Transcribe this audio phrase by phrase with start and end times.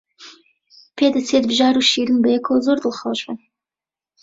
[0.97, 3.37] پێدەچێت بژار و شیرین بەیەکەوە زۆر دڵخۆش بن.